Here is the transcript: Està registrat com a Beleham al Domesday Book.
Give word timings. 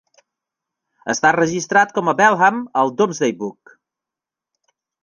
Està 1.13 1.33
registrat 1.37 1.93
com 1.99 2.09
a 2.13 2.17
Beleham 2.23 2.59
al 2.83 2.93
Domesday 3.03 3.39
Book. 3.45 3.79